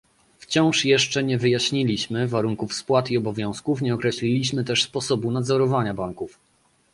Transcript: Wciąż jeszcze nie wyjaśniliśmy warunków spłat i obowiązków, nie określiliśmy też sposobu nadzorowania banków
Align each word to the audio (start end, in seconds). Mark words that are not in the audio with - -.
Wciąż 0.39 0.85
jeszcze 0.85 1.23
nie 1.23 1.37
wyjaśniliśmy 1.37 2.27
warunków 2.27 2.73
spłat 2.73 3.11
i 3.11 3.17
obowiązków, 3.17 3.81
nie 3.81 3.93
określiliśmy 3.95 4.63
też 4.63 4.83
sposobu 4.83 5.31
nadzorowania 5.31 5.93
banków 5.93 6.39